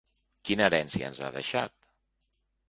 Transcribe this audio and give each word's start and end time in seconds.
Quina 0.49 0.65
herència 0.69 1.09
ens 1.11 1.19
ha 1.27 1.29
deixat? 1.37 1.77